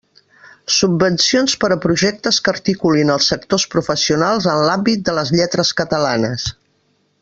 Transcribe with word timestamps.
Subvencions 0.75 1.53
per 1.63 1.69
a 1.75 1.77
projectes 1.83 2.41
que 2.47 2.55
articulin 2.55 3.13
els 3.17 3.29
sectors 3.35 3.69
professionals 3.77 4.51
en 4.57 4.65
l'àmbit 4.71 5.09
de 5.11 5.19
les 5.21 5.37
lletres 5.39 5.77
catalanes. 5.83 6.53